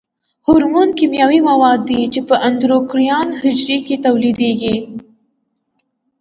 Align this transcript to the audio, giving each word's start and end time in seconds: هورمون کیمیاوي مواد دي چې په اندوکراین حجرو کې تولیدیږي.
هورمون 0.45 0.89
کیمیاوي 0.99 1.39
مواد 1.49 1.79
دي 1.89 2.01
چې 2.13 2.19
په 2.27 2.35
اندوکراین 2.47 3.27
حجرو 3.41 3.77
کې 3.87 3.95
تولیدیږي. 4.05 4.75